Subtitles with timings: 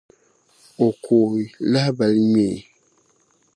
[0.85, 2.57] O kooi lahabali ŋmee.